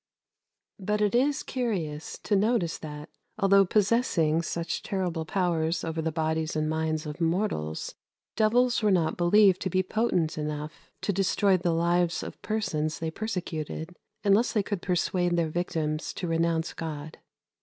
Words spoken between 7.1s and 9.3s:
mortals, devils were not